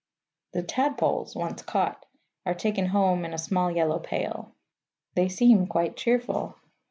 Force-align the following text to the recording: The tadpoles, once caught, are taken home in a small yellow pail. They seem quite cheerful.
The 0.53 0.63
tadpoles, 0.63 1.35
once 1.35 1.61
caught, 1.61 2.07
are 2.43 2.55
taken 2.55 2.87
home 2.87 3.23
in 3.23 3.35
a 3.35 3.37
small 3.37 3.69
yellow 3.69 3.99
pail. 3.99 4.51
They 5.13 5.29
seem 5.29 5.67
quite 5.67 5.95
cheerful. 5.95 6.55